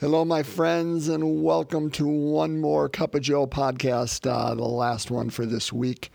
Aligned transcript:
Hello, 0.00 0.24
my 0.24 0.42
friends, 0.42 1.08
and 1.08 1.44
welcome 1.44 1.88
to 1.92 2.04
one 2.04 2.60
more 2.60 2.88
Cup 2.88 3.14
of 3.14 3.22
Joe 3.22 3.46
podcast, 3.46 4.28
uh, 4.28 4.52
the 4.56 4.64
last 4.64 5.08
one 5.08 5.30
for 5.30 5.46
this 5.46 5.72
week 5.72 6.10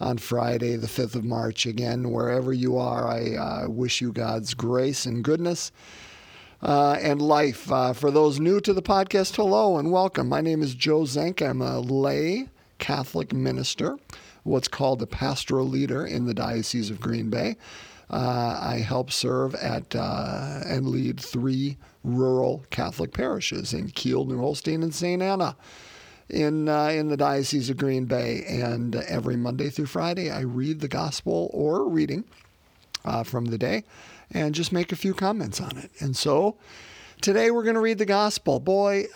on 0.00 0.18
Friday, 0.18 0.74
the 0.74 0.88
5th 0.88 1.14
of 1.14 1.22
March. 1.22 1.64
Again, 1.64 2.10
wherever 2.10 2.52
you 2.52 2.76
are, 2.76 3.06
I 3.06 3.36
uh, 3.36 3.68
wish 3.68 4.00
you 4.00 4.10
God's 4.10 4.52
grace 4.54 5.06
and 5.06 5.22
goodness 5.22 5.70
uh, 6.60 6.98
and 7.00 7.22
life. 7.22 7.70
Uh, 7.70 7.92
for 7.92 8.10
those 8.10 8.40
new 8.40 8.60
to 8.62 8.72
the 8.72 8.82
podcast, 8.82 9.36
hello 9.36 9.78
and 9.78 9.92
welcome. 9.92 10.28
My 10.28 10.40
name 10.40 10.60
is 10.60 10.74
Joe 10.74 11.02
Zenk. 11.02 11.40
I'm 11.40 11.62
a 11.62 11.78
lay 11.78 12.48
Catholic 12.78 13.32
minister, 13.32 13.96
what's 14.42 14.66
called 14.66 15.02
a 15.02 15.06
pastoral 15.06 15.68
leader 15.68 16.04
in 16.04 16.26
the 16.26 16.34
Diocese 16.34 16.90
of 16.90 17.00
Green 17.00 17.30
Bay. 17.30 17.56
Uh, 18.10 18.58
I 18.60 18.78
help 18.78 19.12
serve 19.12 19.54
at 19.54 19.94
uh, 19.94 20.60
and 20.66 20.88
lead 20.88 21.20
three 21.20 21.76
rural 22.02 22.64
Catholic 22.70 23.12
parishes 23.12 23.72
in 23.72 23.90
Kiel, 23.90 24.24
New 24.24 24.38
Holstein, 24.38 24.82
and 24.82 24.92
St. 24.92 25.22
Anna 25.22 25.56
in 26.28 26.68
uh, 26.68 26.88
in 26.88 27.08
the 27.08 27.16
Diocese 27.16 27.70
of 27.70 27.76
Green 27.76 28.06
Bay. 28.06 28.42
And 28.48 28.96
every 28.96 29.36
Monday 29.36 29.70
through 29.70 29.86
Friday, 29.86 30.28
I 30.28 30.40
read 30.40 30.80
the 30.80 30.88
Gospel 30.88 31.50
or 31.52 31.88
reading 31.88 32.24
uh, 33.04 33.22
from 33.22 33.46
the 33.46 33.58
day, 33.58 33.84
and 34.32 34.56
just 34.56 34.72
make 34.72 34.90
a 34.90 34.96
few 34.96 35.14
comments 35.14 35.60
on 35.60 35.76
it. 35.78 35.92
And 36.00 36.16
so 36.16 36.56
today 37.20 37.52
we're 37.52 37.62
going 37.64 37.74
to 37.74 37.80
read 37.80 37.98
the 37.98 38.06
Gospel. 38.06 38.58
Boy. 38.60 39.06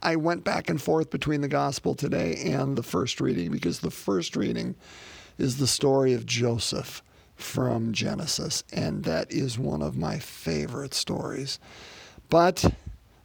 I 0.00 0.14
went 0.14 0.44
back 0.44 0.70
and 0.70 0.80
forth 0.80 1.10
between 1.10 1.40
the 1.40 1.48
gospel 1.48 1.96
today 1.96 2.36
and 2.52 2.78
the 2.78 2.84
first 2.84 3.20
reading 3.20 3.50
because 3.50 3.80
the 3.80 3.90
first 3.90 4.36
reading 4.36 4.76
is 5.38 5.58
the 5.58 5.66
story 5.66 6.14
of 6.14 6.24
Joseph 6.24 7.02
from 7.38 7.92
Genesis, 7.92 8.64
and 8.72 9.04
that 9.04 9.32
is 9.32 9.58
one 9.58 9.80
of 9.80 9.96
my 9.96 10.18
favorite 10.18 10.92
stories. 10.92 11.58
But 12.28 12.74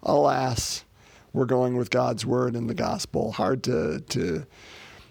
alas, 0.03 0.85
we're 1.33 1.45
going 1.45 1.75
with 1.75 1.89
God's 1.89 2.25
word 2.25 2.55
and 2.55 2.69
the 2.69 2.75
gospel. 2.75 3.31
Hard 3.31 3.63
to, 3.63 3.99
to 4.09 4.45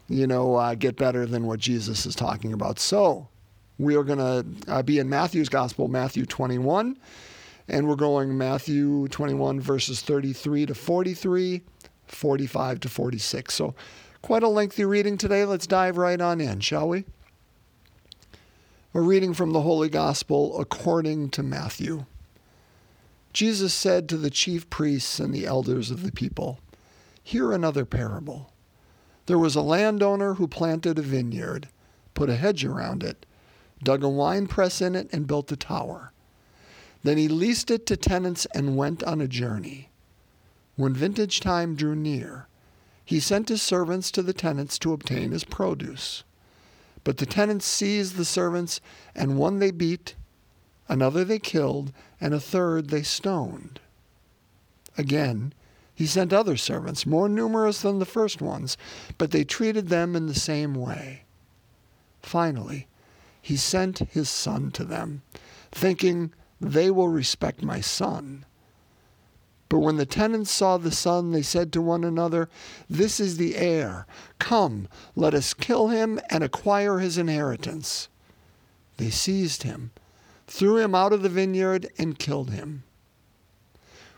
you 0.09 0.27
know, 0.27 0.55
uh, 0.55 0.75
get 0.77 0.97
better 0.97 1.27
than 1.27 1.47
what 1.47 1.59
Jesus 1.59 2.07
is 2.07 2.15
talking 2.15 2.53
about. 2.53 2.79
So 2.79 3.29
we 3.77 3.97
are 3.97 4.05
going 4.05 4.19
to 4.19 4.73
uh, 4.73 4.83
be 4.83 5.01
in 5.01 5.09
Matthew's 5.09 5.49
gospel, 5.49 5.89
Matthew 5.89 6.25
21, 6.25 6.97
and 7.69 7.89
we're 7.89 7.97
going 7.97 8.39
Matthew 8.39 9.09
21, 9.09 9.61
verses 9.61 10.01
33 10.01 10.67
to 10.67 10.75
43, 10.75 11.63
45 12.07 12.81
to 12.81 12.89
46. 12.89 13.53
So 13.55 13.75
quite 14.23 14.45
a 14.45 14.49
lengthy 14.49 14.85
reading 14.85 15.19
today. 15.19 15.45
Let's 15.45 15.67
dive 15.67 15.97
right 15.97 16.21
on 16.21 16.41
in, 16.41 16.61
shall 16.61 16.89
we? 16.89 17.05
A 18.95 19.01
reading 19.01 19.33
from 19.33 19.53
the 19.53 19.63
Holy 19.63 19.89
Gospel 19.89 20.61
according 20.61 21.31
to 21.31 21.43
Matthew. 21.43 22.05
Jesus 23.33 23.73
said 23.73 24.07
to 24.11 24.19
the 24.19 24.29
chief 24.29 24.69
priests 24.69 25.19
and 25.19 25.35
the 25.35 25.47
elders 25.47 25.91
of 25.91 26.03
the 26.03 26.13
people, 26.13 26.61
Hear 27.23 27.53
another 27.53 27.87
parable. 27.87 28.53
There 29.25 29.39
was 29.39 29.57
a 29.57 29.63
landowner 29.63 30.35
who 30.35 30.47
planted 30.47 30.99
a 30.99 31.03
vineyard, 31.03 31.71
put 32.13 32.29
a 32.29 32.37
hedge 32.37 32.67
around 32.67 33.03
it, 33.03 33.25
dug 33.83 34.05
a 34.05 34.11
wine 34.11 34.47
press 34.47 34.83
in 34.83 34.95
it, 34.95 35.09
and 35.11 35.27
built 35.27 35.51
a 35.51 35.57
tower. 35.57 36.13
Then 37.03 37.17
he 37.17 37.29
leased 37.29 37.71
it 37.71 37.87
to 37.87 37.97
tenants 37.97 38.47
and 38.55 38.77
went 38.77 39.03
on 39.05 39.23
a 39.23 39.27
journey. 39.27 39.89
When 40.77 40.93
vintage 40.93 41.41
time 41.41 41.77
drew 41.77 41.95
near, 41.95 42.47
he 43.07 43.21
sent 43.21 43.49
his 43.49 43.63
servants 43.63 44.11
to 44.11 44.23
the 44.23 44.35
tenants 44.35 44.79
to 44.81 44.93
obtain 44.93 45.31
his 45.31 45.45
produce. 45.45 46.25
But 47.05 47.17
the 47.17 47.27
tenants 47.27 47.67
seized 47.67 48.17
the 48.17 48.25
servants, 48.25 48.81
and 49.15 49.39
one 49.39 49.59
they 49.59 49.71
beat, 49.71 50.15
another 50.89 51.25
they 51.25 51.39
killed, 51.39 51.93
and 52.21 52.33
a 52.33 52.41
third 52.41 52.91
they 52.91 53.03
stoned. 53.03 53.81
Again, 54.97 55.53
he 55.95 56.07
sent 56.07 56.33
other 56.33 56.57
servants, 56.57 57.07
more 57.07 57.29
numerous 57.29 57.83
than 57.83 57.99
the 57.99 58.05
first 58.05 58.41
ones, 58.41 58.77
but 59.19 59.31
they 59.31 59.45
treated 59.45 59.89
them 59.89 60.17
in 60.17 60.27
the 60.27 60.35
same 60.35 60.75
way. 60.75 61.23
Finally, 62.21 62.87
he 63.41 63.57
sent 63.57 63.99
his 63.99 64.31
son 64.31 64.71
to 64.71 64.85
them, 64.85 65.23
thinking, 65.71 66.33
They 66.61 66.91
will 66.91 67.09
respect 67.09 67.63
my 67.63 67.81
son. 67.81 68.45
But 69.73 69.79
when 69.79 69.97
the 69.97 70.05
tenants 70.05 70.51
saw 70.51 70.77
the 70.77 70.91
son, 70.91 71.31
they 71.31 71.41
said 71.41 71.73
to 71.73 71.81
one 71.81 72.05
another, 72.05 72.51
This 72.91 73.19
is 73.19 73.39
the 73.39 73.57
heir. 73.57 74.07
Come, 74.39 74.87
let 75.17 75.33
us 75.33 75.55
kill 75.55 75.89
him 75.89 76.21
and 76.29 76.45
acquire 76.45 76.99
his 76.99 77.17
inheritance. 77.17 78.11
They 78.99 79.09
seized 79.09 79.63
him, 79.63 79.93
threw 80.47 80.77
him 80.77 80.95
out 80.95 81.15
of 81.15 81.23
the 81.23 81.31
vineyard, 81.31 81.89
and 81.97 82.19
killed 82.19 82.51
him. 82.51 82.83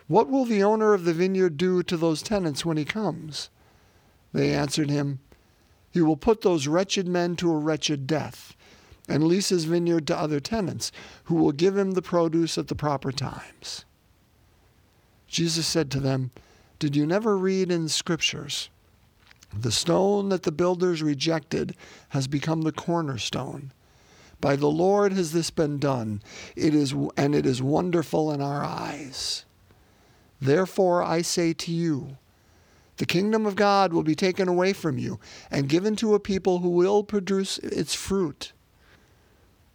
What 0.09 0.29
will 0.29 0.45
the 0.45 0.65
owner 0.65 0.93
of 0.93 1.05
the 1.05 1.15
vineyard 1.15 1.57
do 1.57 1.85
to 1.85 1.97
those 1.97 2.21
tenants 2.21 2.65
when 2.65 2.77
he 2.77 2.85
comes? 2.85 3.49
They 4.33 4.53
answered 4.53 4.91
him, 4.91 5.21
He 5.93 6.03
will 6.03 6.17
put 6.17 6.41
those 6.41 6.67
wretched 6.67 7.07
men 7.07 7.37
to 7.37 7.53
a 7.53 7.59
wretched 7.59 8.09
death, 8.09 8.57
and 9.09 9.23
lease 9.23 9.51
his 9.51 9.67
vineyard 9.67 10.09
to 10.09 10.19
other 10.19 10.41
tenants, 10.41 10.91
who 11.27 11.37
will 11.37 11.53
give 11.53 11.79
him 11.79 11.93
the 11.93 12.03
produce 12.03 12.59
at 12.59 12.67
the 12.67 12.75
proper 12.75 13.13
times. 13.13 13.85
Jesus 15.35 15.67
said 15.67 15.91
to 15.91 15.99
them, 15.99 16.31
Did 16.79 16.95
you 16.95 17.05
never 17.07 17.37
read 17.37 17.73
in 17.73 17.83
the 17.83 17.89
Scriptures? 17.89 18.71
The 19.53 19.73
stone 19.73 20.29
that 20.29 20.45
the 20.45 20.53
builders 20.53 21.03
rejected 21.03 21.75
has 22.11 22.29
become 22.29 22.63
the 22.63 22.71
cornerstone. 22.71 23.73
By 24.41 24.55
the 24.55 24.69
Lord 24.69 25.13
has 25.13 25.33
this 25.33 25.51
been 25.51 25.81
done, 25.81 26.23
it 26.55 26.73
is, 26.73 26.95
and 27.17 27.35
it 27.35 27.47
is 27.47 27.61
wonderful 27.61 28.31
in 28.31 28.41
our 28.41 28.63
eyes. 28.63 29.45
Therefore 30.41 31.03
I 31.03 31.23
say 31.23 31.53
to 31.53 31.73
you, 31.73 32.17
the 32.99 33.07
kingdom 33.07 33.45
of 33.45 33.57
God 33.57 33.93
will 33.93 34.05
be 34.05 34.15
taken 34.15 34.47
away 34.47 34.73
from 34.73 34.99
you 34.99 35.19
and 35.51 35.69
given 35.69 35.97
to 35.97 36.15
a 36.15 36.21
people 36.21 36.61
who 36.61 36.71
will 36.71 37.03
produce 37.03 37.59
its 37.59 37.93
fruit. 37.93 38.53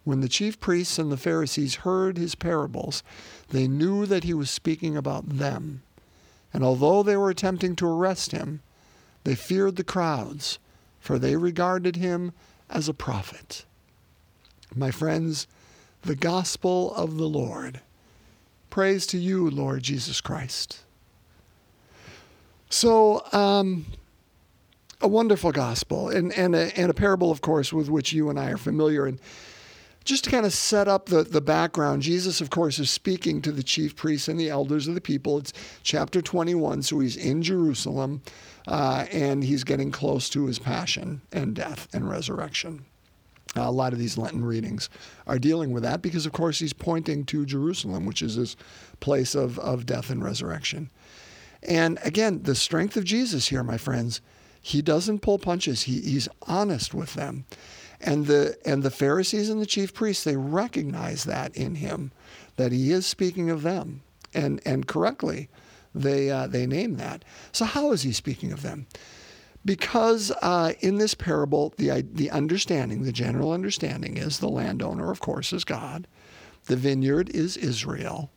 When 0.04 0.20
the 0.20 0.28
chief 0.28 0.58
priests 0.58 0.98
and 0.98 1.12
the 1.12 1.16
Pharisees 1.16 1.76
heard 1.76 2.16
his 2.16 2.34
parables, 2.34 3.02
they 3.50 3.68
knew 3.68 4.06
that 4.06 4.24
he 4.24 4.34
was 4.34 4.50
speaking 4.50 4.96
about 4.96 5.28
them. 5.28 5.82
And 6.52 6.64
although 6.64 7.02
they 7.02 7.16
were 7.16 7.30
attempting 7.30 7.76
to 7.76 7.86
arrest 7.86 8.32
him, 8.32 8.62
they 9.24 9.34
feared 9.34 9.76
the 9.76 9.84
crowds, 9.84 10.58
for 10.98 11.18
they 11.18 11.36
regarded 11.36 11.96
him 11.96 12.32
as 12.68 12.88
a 12.88 12.94
prophet. 12.94 13.64
My 14.74 14.90
friends, 14.90 15.46
the 16.02 16.16
gospel 16.16 16.94
of 16.94 17.16
the 17.16 17.28
Lord. 17.28 17.80
Praise 18.70 19.06
to 19.08 19.18
you, 19.18 19.50
Lord 19.50 19.82
Jesus 19.82 20.20
Christ. 20.20 20.80
So, 22.70 23.24
um, 23.32 23.86
a 25.00 25.08
wonderful 25.08 25.50
gospel 25.50 26.08
and, 26.08 26.32
and, 26.32 26.54
a, 26.54 26.78
and 26.78 26.90
a 26.90 26.94
parable, 26.94 27.30
of 27.30 27.40
course, 27.40 27.72
with 27.72 27.88
which 27.88 28.12
you 28.12 28.30
and 28.30 28.38
I 28.38 28.50
are 28.50 28.56
familiar. 28.56 29.06
And 29.06 29.18
just 30.10 30.24
to 30.24 30.30
kind 30.30 30.44
of 30.44 30.52
set 30.52 30.88
up 30.88 31.06
the, 31.06 31.22
the 31.22 31.40
background, 31.40 32.02
Jesus, 32.02 32.40
of 32.40 32.50
course, 32.50 32.80
is 32.80 32.90
speaking 32.90 33.40
to 33.42 33.52
the 33.52 33.62
chief 33.62 33.94
priests 33.94 34.26
and 34.26 34.40
the 34.40 34.50
elders 34.50 34.88
of 34.88 34.96
the 34.96 35.00
people. 35.00 35.38
It's 35.38 35.52
chapter 35.84 36.20
21, 36.20 36.82
so 36.82 36.98
he's 36.98 37.16
in 37.16 37.42
Jerusalem 37.42 38.20
uh, 38.66 39.06
and 39.12 39.44
he's 39.44 39.62
getting 39.62 39.92
close 39.92 40.28
to 40.30 40.46
his 40.46 40.58
passion 40.58 41.20
and 41.30 41.54
death 41.54 41.86
and 41.92 42.10
resurrection. 42.10 42.84
Uh, 43.56 43.62
a 43.62 43.70
lot 43.70 43.92
of 43.92 44.00
these 44.00 44.18
Lenten 44.18 44.44
readings 44.44 44.90
are 45.28 45.38
dealing 45.38 45.70
with 45.70 45.84
that 45.84 46.02
because, 46.02 46.26
of 46.26 46.32
course, 46.32 46.58
he's 46.58 46.72
pointing 46.72 47.24
to 47.26 47.46
Jerusalem, 47.46 48.04
which 48.04 48.20
is 48.20 48.34
his 48.34 48.56
place 48.98 49.36
of, 49.36 49.60
of 49.60 49.86
death 49.86 50.10
and 50.10 50.24
resurrection. 50.24 50.90
And 51.62 52.00
again, 52.02 52.42
the 52.42 52.56
strength 52.56 52.96
of 52.96 53.04
Jesus 53.04 53.46
here, 53.46 53.62
my 53.62 53.78
friends, 53.78 54.20
he 54.60 54.82
doesn't 54.82 55.20
pull 55.20 55.38
punches, 55.38 55.82
he, 55.82 56.00
he's 56.00 56.28
honest 56.42 56.94
with 56.94 57.14
them. 57.14 57.44
And 58.00 58.26
the 58.26 58.56
and 58.64 58.82
the 58.82 58.90
Pharisees 58.90 59.50
and 59.50 59.60
the 59.60 59.66
chief 59.66 59.92
priests 59.92 60.24
they 60.24 60.36
recognize 60.36 61.24
that 61.24 61.54
in 61.54 61.76
him, 61.76 62.12
that 62.56 62.72
he 62.72 62.92
is 62.92 63.06
speaking 63.06 63.50
of 63.50 63.62
them, 63.62 64.02
and 64.32 64.60
and 64.64 64.86
correctly, 64.86 65.48
they 65.94 66.30
uh, 66.30 66.46
they 66.46 66.66
name 66.66 66.96
that. 66.96 67.24
So 67.52 67.64
how 67.64 67.92
is 67.92 68.02
he 68.02 68.12
speaking 68.12 68.52
of 68.52 68.62
them? 68.62 68.86
Because 69.64 70.32
uh, 70.40 70.72
in 70.80 70.96
this 70.96 71.14
parable, 71.14 71.74
the 71.76 72.02
the 72.02 72.30
understanding, 72.30 73.02
the 73.02 73.12
general 73.12 73.52
understanding 73.52 74.16
is 74.16 74.38
the 74.38 74.48
landowner, 74.48 75.10
of 75.10 75.20
course, 75.20 75.52
is 75.52 75.64
God, 75.64 76.06
the 76.66 76.76
vineyard 76.76 77.28
is 77.30 77.56
Israel. 77.58 78.30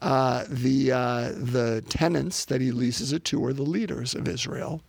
Uh, 0.00 0.44
the 0.48 0.92
uh, 0.92 1.32
the 1.34 1.82
tenants 1.88 2.44
that 2.44 2.60
he 2.60 2.70
leases 2.70 3.14
it 3.14 3.24
to 3.24 3.42
are 3.46 3.54
the 3.54 3.62
leaders 3.62 4.14
of 4.14 4.28
Israel 4.28 4.82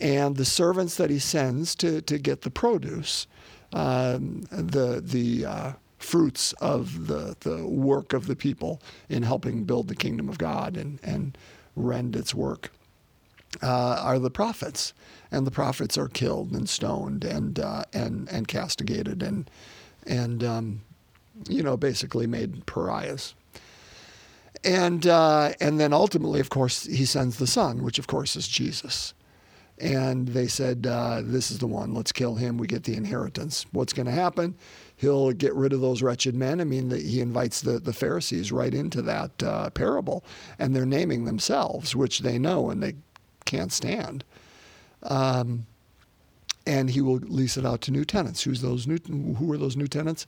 and 0.00 0.36
the 0.36 0.44
servants 0.44 0.96
that 0.96 1.10
he 1.10 1.18
sends 1.18 1.74
to, 1.76 2.00
to 2.02 2.18
get 2.18 2.42
the 2.42 2.50
produce, 2.50 3.26
um, 3.72 4.42
the, 4.50 5.00
the 5.04 5.44
uh, 5.44 5.72
fruits 5.98 6.52
of 6.54 7.08
the, 7.08 7.36
the 7.40 7.66
work 7.66 8.12
of 8.12 8.26
the 8.26 8.36
people 8.36 8.80
in 9.08 9.22
helping 9.22 9.64
build 9.64 9.88
the 9.88 9.96
kingdom 9.96 10.28
of 10.28 10.38
God 10.38 10.76
and, 10.76 11.00
and 11.02 11.36
rend 11.74 12.14
its 12.14 12.34
work, 12.34 12.70
uh, 13.62 14.00
are 14.00 14.18
the 14.18 14.30
prophets. 14.30 14.94
And 15.30 15.46
the 15.46 15.50
prophets 15.50 15.98
are 15.98 16.08
killed 16.08 16.52
and 16.52 16.68
stoned 16.68 17.24
and, 17.24 17.58
uh, 17.58 17.84
and, 17.92 18.28
and 18.30 18.48
castigated 18.48 19.22
and, 19.22 19.50
and 20.06 20.42
um, 20.42 20.80
you 21.48 21.62
know, 21.62 21.76
basically 21.76 22.26
made 22.26 22.64
pariahs. 22.66 23.34
And, 24.64 25.06
uh, 25.06 25.52
and 25.60 25.78
then 25.78 25.92
ultimately, 25.92 26.40
of 26.40 26.50
course, 26.50 26.84
he 26.84 27.04
sends 27.04 27.38
the 27.38 27.46
son, 27.46 27.82
which 27.82 27.98
of 27.98 28.06
course 28.06 28.36
is 28.36 28.48
Jesus. 28.48 29.12
And 29.80 30.28
they 30.28 30.48
said, 30.48 30.86
uh, 30.86 31.22
This 31.24 31.50
is 31.50 31.58
the 31.58 31.66
one, 31.66 31.94
let's 31.94 32.12
kill 32.12 32.34
him, 32.34 32.58
we 32.58 32.66
get 32.66 32.84
the 32.84 32.96
inheritance. 32.96 33.66
What's 33.72 33.92
going 33.92 34.06
to 34.06 34.12
happen? 34.12 34.56
He'll 34.96 35.30
get 35.32 35.54
rid 35.54 35.72
of 35.72 35.80
those 35.80 36.02
wretched 36.02 36.34
men. 36.34 36.60
I 36.60 36.64
mean, 36.64 36.88
the, 36.88 36.98
he 36.98 37.20
invites 37.20 37.60
the, 37.60 37.78
the 37.78 37.92
Pharisees 37.92 38.50
right 38.50 38.74
into 38.74 39.00
that 39.02 39.42
uh, 39.42 39.70
parable, 39.70 40.24
and 40.58 40.74
they're 40.74 40.84
naming 40.84 41.24
themselves, 41.24 41.94
which 41.94 42.20
they 42.20 42.38
know 42.38 42.70
and 42.70 42.82
they 42.82 42.94
can't 43.44 43.72
stand. 43.72 44.24
Um, 45.04 45.66
and 46.66 46.90
he 46.90 47.00
will 47.00 47.16
lease 47.16 47.56
it 47.56 47.64
out 47.64 47.80
to 47.82 47.90
new 47.92 48.04
tenants. 48.04 48.42
Who's 48.42 48.60
those 48.60 48.86
new? 48.86 48.98
Who 49.38 49.50
are 49.52 49.56
those 49.56 49.76
new 49.76 49.86
tenants? 49.86 50.26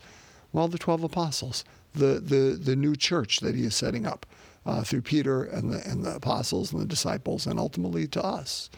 Well, 0.52 0.68
the 0.68 0.78
twelve 0.78 1.04
apostles, 1.04 1.64
the 1.92 2.20
the 2.20 2.58
the 2.60 2.76
new 2.76 2.96
church 2.96 3.40
that 3.40 3.54
he 3.54 3.64
is 3.64 3.74
setting 3.74 4.06
up 4.06 4.24
uh, 4.64 4.82
through 4.82 5.02
Peter 5.02 5.44
and 5.44 5.72
the 5.72 5.86
and 5.86 6.04
the 6.04 6.14
apostles 6.14 6.72
and 6.72 6.80
the 6.80 6.86
disciples, 6.86 7.46
and 7.46 7.58
ultimately 7.58 8.06
to 8.08 8.24
us. 8.24 8.70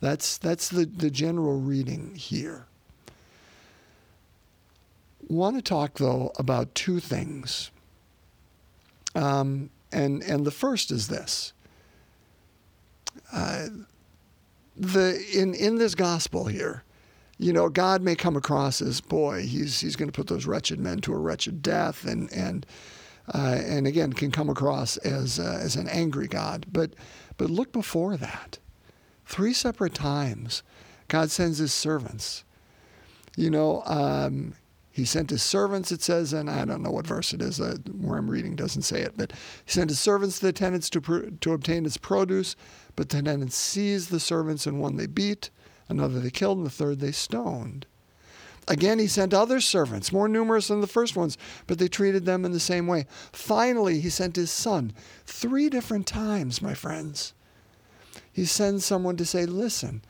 That's 0.00 0.38
that's 0.38 0.68
the 0.68 0.86
the 0.86 1.10
general 1.10 1.60
reading 1.60 2.14
here. 2.14 2.66
Want 5.28 5.56
to 5.56 5.62
talk 5.62 5.94
though 5.94 6.32
about 6.38 6.74
two 6.74 7.00
things. 7.00 7.70
Um, 9.14 9.70
and 9.92 10.22
and 10.22 10.44
the 10.44 10.50
first 10.50 10.90
is 10.90 11.08
this. 11.08 11.52
Uh, 13.32 13.66
the 14.76 15.22
in 15.32 15.54
in 15.54 15.76
this 15.76 15.94
gospel 15.94 16.46
here, 16.46 16.82
you 17.38 17.52
know, 17.52 17.68
God 17.68 18.02
may 18.02 18.14
come 18.14 18.36
across 18.36 18.80
as 18.80 19.00
boy, 19.00 19.42
he's 19.42 19.80
he's 19.80 19.96
going 19.96 20.08
to 20.08 20.16
put 20.16 20.28
those 20.28 20.46
wretched 20.46 20.80
men 20.80 21.00
to 21.02 21.12
a 21.12 21.18
wretched 21.18 21.62
death, 21.62 22.04
and 22.04 22.32
and 22.32 22.66
uh, 23.32 23.60
and 23.62 23.86
again 23.86 24.12
can 24.12 24.30
come 24.30 24.48
across 24.48 24.96
as 24.98 25.38
uh, 25.38 25.58
as 25.60 25.76
an 25.76 25.88
angry 25.88 26.28
God. 26.28 26.66
But 26.72 26.92
but 27.36 27.50
look 27.50 27.72
before 27.72 28.16
that, 28.16 28.58
three 29.30 29.54
separate 29.54 29.94
times, 29.94 30.62
God 31.08 31.30
sends 31.30 31.58
His 31.58 31.72
servants. 31.72 32.44
You 33.36 33.50
know, 33.50 33.82
um, 33.86 34.54
He 34.90 35.04
sent 35.04 35.30
His 35.30 35.42
servants. 35.42 35.90
It 35.90 36.02
says, 36.02 36.32
and 36.32 36.50
I 36.50 36.64
don't 36.64 36.82
know 36.82 36.90
what 36.90 37.06
verse 37.06 37.32
it 37.32 37.40
is 37.40 37.60
uh, 37.60 37.76
where 37.98 38.18
I'm 38.18 38.30
reading 38.30 38.56
doesn't 38.56 38.82
say 38.82 39.00
it, 39.00 39.14
but 39.16 39.32
He 39.64 39.72
sent 39.72 39.90
His 39.90 40.00
servants 40.00 40.38
to 40.40 40.46
the 40.46 40.52
tenants 40.52 40.90
to 40.90 41.00
pr- 41.00 41.30
to 41.40 41.52
obtain 41.52 41.84
His 41.84 41.96
produce. 41.96 42.56
But 42.96 43.08
the 43.08 43.22
tenants 43.22 43.56
seized 43.56 44.10
the 44.10 44.20
servants, 44.20 44.66
and 44.66 44.80
one 44.80 44.96
they 44.96 45.06
beat 45.06 45.50
Another 45.90 46.20
they 46.20 46.30
killed, 46.30 46.58
and 46.58 46.66
the 46.66 46.70
third 46.70 47.00
they 47.00 47.10
stoned. 47.10 47.84
Again, 48.68 49.00
he 49.00 49.08
sent 49.08 49.34
other 49.34 49.60
servants, 49.60 50.12
more 50.12 50.28
numerous 50.28 50.68
than 50.68 50.80
the 50.80 50.86
first 50.86 51.16
ones, 51.16 51.36
but 51.66 51.78
they 51.78 51.88
treated 51.88 52.24
them 52.24 52.44
in 52.44 52.52
the 52.52 52.60
same 52.60 52.86
way. 52.86 53.06
Finally, 53.32 54.00
he 54.00 54.08
sent 54.08 54.36
his 54.36 54.52
son 54.52 54.92
three 55.26 55.68
different 55.68 56.06
times, 56.06 56.62
my 56.62 56.74
friends. 56.74 57.34
He 58.40 58.46
sends 58.46 58.86
someone 58.86 59.18
to 59.18 59.26
say, 59.26 59.44
Listen, 59.44 60.00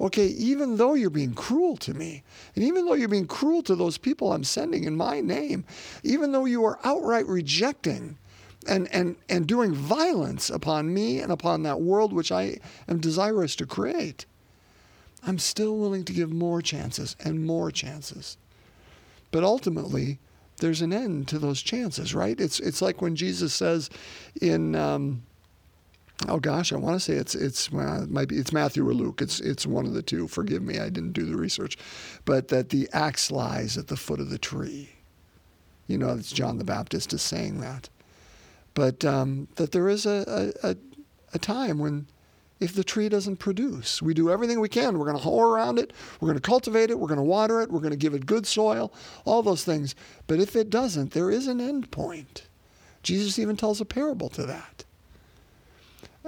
okay, 0.00 0.28
even 0.28 0.76
though 0.76 0.94
you're 0.94 1.10
being 1.10 1.34
cruel 1.34 1.76
to 1.78 1.92
me, 1.92 2.22
and 2.54 2.62
even 2.62 2.86
though 2.86 2.94
you're 2.94 3.08
being 3.08 3.26
cruel 3.26 3.64
to 3.64 3.74
those 3.74 3.98
people 3.98 4.32
I'm 4.32 4.44
sending 4.44 4.84
in 4.84 4.96
my 4.96 5.20
name, 5.20 5.64
even 6.04 6.30
though 6.30 6.44
you 6.44 6.64
are 6.64 6.78
outright 6.84 7.26
rejecting 7.26 8.16
and, 8.68 8.86
and, 8.94 9.16
and 9.28 9.44
doing 9.48 9.74
violence 9.74 10.50
upon 10.50 10.94
me 10.94 11.18
and 11.18 11.32
upon 11.32 11.64
that 11.64 11.80
world 11.80 12.12
which 12.12 12.30
I 12.30 12.60
am 12.86 13.00
desirous 13.00 13.56
to 13.56 13.66
create, 13.66 14.24
I'm 15.26 15.40
still 15.40 15.76
willing 15.76 16.04
to 16.04 16.12
give 16.12 16.32
more 16.32 16.62
chances 16.62 17.16
and 17.24 17.44
more 17.44 17.72
chances. 17.72 18.36
But 19.32 19.42
ultimately, 19.42 20.20
there's 20.58 20.80
an 20.80 20.92
end 20.92 21.26
to 21.26 21.40
those 21.40 21.60
chances, 21.60 22.14
right? 22.14 22.40
It's 22.40 22.60
it's 22.60 22.80
like 22.80 23.02
when 23.02 23.16
Jesus 23.16 23.52
says 23.52 23.90
in 24.40 24.76
um, 24.76 25.24
oh 26.28 26.38
gosh, 26.38 26.72
I 26.72 26.76
want 26.76 26.96
to 26.96 27.00
say 27.00 27.14
it's 27.14 27.34
it's 27.34 27.70
well, 27.72 28.06
might 28.08 28.28
be 28.28 28.36
it's 28.36 28.52
Matthew 28.52 28.88
or 28.88 28.94
Luke. 28.94 29.20
It's 29.22 29.40
it's 29.40 29.66
one 29.66 29.86
of 29.86 29.94
the 29.94 30.02
two. 30.02 30.28
Forgive 30.28 30.62
me, 30.62 30.78
I 30.78 30.88
didn't 30.88 31.12
do 31.12 31.24
the 31.24 31.36
research, 31.36 31.76
but 32.24 32.48
that 32.48 32.70
the 32.70 32.88
axe 32.92 33.30
lies 33.30 33.78
at 33.78 33.88
the 33.88 33.96
foot 33.96 34.20
of 34.20 34.30
the 34.30 34.38
tree. 34.38 34.90
You 35.86 35.98
know, 35.98 36.10
it's 36.10 36.32
John 36.32 36.58
the 36.58 36.64
Baptist 36.64 37.12
is 37.12 37.22
saying 37.22 37.60
that, 37.60 37.88
but 38.74 39.04
um, 39.04 39.48
that 39.56 39.72
there 39.72 39.88
is 39.88 40.06
a, 40.06 40.52
a, 40.62 40.76
a 41.34 41.38
time 41.38 41.78
when 41.78 42.06
if 42.60 42.74
the 42.74 42.84
tree 42.84 43.08
doesn't 43.08 43.36
produce. 43.36 44.02
We 44.02 44.14
do 44.14 44.30
everything 44.30 44.60
we 44.60 44.68
can. 44.68 44.98
We're 44.98 45.06
going 45.06 45.16
to 45.16 45.22
hoe 45.22 45.40
around 45.40 45.78
it, 45.78 45.92
we're 46.20 46.28
going 46.28 46.38
to 46.38 46.46
cultivate 46.46 46.90
it, 46.90 46.98
we're 46.98 47.08
going 47.08 47.16
to 47.16 47.24
water 47.24 47.60
it, 47.62 47.72
we're 47.72 47.80
going 47.80 47.90
to 47.90 47.96
give 47.96 48.14
it 48.14 48.26
good 48.26 48.46
soil, 48.46 48.92
all 49.24 49.42
those 49.42 49.64
things. 49.64 49.94
But 50.26 50.40
if 50.40 50.54
it 50.54 50.70
doesn't, 50.70 51.12
there 51.12 51.30
is 51.30 51.46
an 51.46 51.60
end 51.60 51.90
point. 51.90 52.46
Jesus 53.02 53.38
even 53.38 53.56
tells 53.56 53.80
a 53.80 53.86
parable 53.86 54.28
to 54.28 54.44
that. 54.44 54.84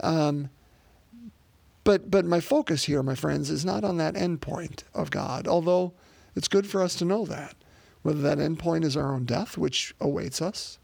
Um, 0.03 0.51
but 1.85 2.11
but 2.11 2.25
my 2.25 2.41
focus 2.41 2.85
here, 2.85 3.03
my 3.03 3.15
friends, 3.15 3.51
is 3.51 3.65
not 3.65 3.85
on 3.85 3.97
that 3.99 4.17
end 4.17 4.41
point 4.41 4.85
of 4.95 5.11
God, 5.11 5.49
although 5.49 5.93
it's 6.37 6.49
good 6.49 6.67
for 6.67 6.83
us 6.83 6.95
to 6.97 7.05
know 7.05 7.25
that. 7.27 7.55
Whether 8.03 8.23
that 8.23 8.41
end 8.41 8.59
point 8.59 8.85
is 8.85 8.97
our 8.97 9.15
own 9.15 9.25
death, 9.25 9.57
which 9.57 9.95
awaits 10.01 10.43
us, 10.43 10.79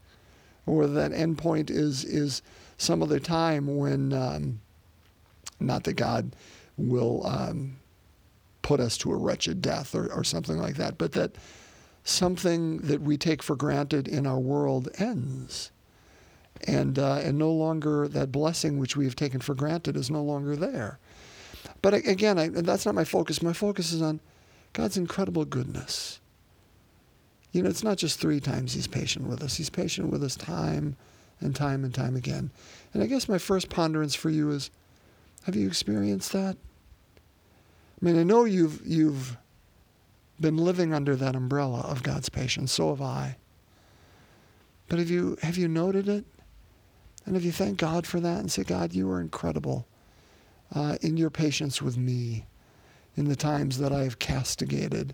or 0.65 0.77
whether 0.77 0.93
that 0.93 1.13
end 1.13 1.37
point 1.37 1.69
is 1.69 2.03
is 2.03 2.41
some 2.77 3.03
other 3.03 3.19
time 3.19 3.77
when 3.77 4.13
um, 4.13 4.61
not 5.59 5.83
that 5.83 5.93
God 5.93 6.35
will 6.77 7.25
um, 7.25 7.77
put 8.61 8.79
us 8.79 8.97
to 8.99 9.11
a 9.11 9.17
wretched 9.17 9.61
death 9.61 9.93
or, 9.95 10.11
or 10.11 10.23
something 10.23 10.57
like 10.57 10.75
that, 10.75 10.97
but 10.97 11.11
that 11.13 11.35
something 12.03 12.77
that 12.79 13.01
we 13.01 13.17
take 13.17 13.43
for 13.43 13.55
granted 13.55 14.07
in 14.07 14.25
our 14.25 14.39
world 14.39 14.89
ends. 14.97 15.71
And, 16.67 16.99
uh, 16.99 17.15
and 17.15 17.37
no 17.37 17.51
longer 17.51 18.07
that 18.09 18.31
blessing 18.31 18.79
which 18.79 18.97
we 18.97 19.05
have 19.05 19.15
taken 19.15 19.39
for 19.39 19.55
granted 19.55 19.95
is 19.95 20.11
no 20.11 20.21
longer 20.21 20.55
there. 20.55 20.99
But 21.81 21.93
again, 21.93 22.37
I, 22.37 22.49
that's 22.49 22.85
not 22.85 22.95
my 22.95 23.05
focus. 23.05 23.41
My 23.41 23.53
focus 23.53 23.93
is 23.93 24.01
on 24.01 24.19
God's 24.73 24.97
incredible 24.97 25.45
goodness. 25.45 26.19
You 27.51 27.63
know, 27.63 27.69
it's 27.69 27.83
not 27.83 27.97
just 27.97 28.19
three 28.19 28.39
times 28.39 28.73
He's 28.73 28.87
patient 28.87 29.27
with 29.27 29.41
us, 29.41 29.55
He's 29.55 29.69
patient 29.69 30.09
with 30.09 30.23
us 30.23 30.35
time 30.35 30.95
and 31.39 31.55
time 31.55 31.83
and 31.83 31.93
time 31.93 32.15
again. 32.15 32.51
And 32.93 33.01
I 33.01 33.05
guess 33.05 33.29
my 33.29 33.37
first 33.37 33.69
ponderance 33.69 34.15
for 34.15 34.29
you 34.29 34.51
is 34.51 34.69
have 35.43 35.55
you 35.55 35.67
experienced 35.67 36.33
that? 36.33 36.57
I 38.01 38.05
mean, 38.05 38.17
I 38.17 38.23
know 38.23 38.45
you've 38.45 38.85
you've 38.85 39.37
been 40.39 40.57
living 40.57 40.93
under 40.93 41.15
that 41.15 41.35
umbrella 41.35 41.81
of 41.81 42.03
God's 42.03 42.29
patience. 42.29 42.71
So 42.71 42.89
have 42.89 43.01
I. 43.01 43.37
But 44.87 44.99
have 44.99 45.09
you 45.09 45.37
have 45.41 45.57
you 45.57 45.67
noted 45.67 46.07
it? 46.07 46.25
And 47.29 47.37
if 47.37 47.45
you 47.45 47.51
thank 47.51 47.77
God 47.77 48.07
for 48.07 48.19
that 48.21 48.39
and 48.39 48.51
say, 48.51 48.63
God, 48.63 48.95
you 48.95 49.07
are 49.11 49.21
incredible 49.21 49.85
uh, 50.73 50.97
in 50.99 51.15
your 51.15 51.29
patience 51.29 51.79
with 51.79 51.95
me 51.95 52.47
in 53.15 53.25
the 53.25 53.35
times 53.35 53.77
that 53.77 53.93
I 53.93 54.01
have 54.01 54.17
castigated 54.17 55.13